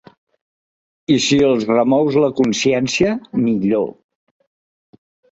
I 1.15 1.17
si 1.25 1.35
els 1.49 1.67
remous 1.71 2.17
la 2.23 2.29
consciència, 2.39 3.11
millor. 3.43 3.85